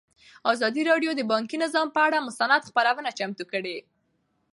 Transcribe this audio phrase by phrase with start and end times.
[0.51, 3.77] ازادي راډیو د بانکي نظام پر اړه مستند خپرونه چمتو کړې.